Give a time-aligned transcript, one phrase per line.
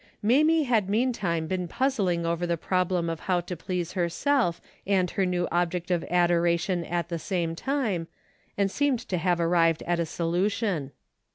[0.23, 5.27] Mamie had meantime been puzzling over the problem of how to please herself and her
[5.27, 8.07] new object of adoration at the same time,
[8.57, 10.91] and seemed to have arrived at a solution.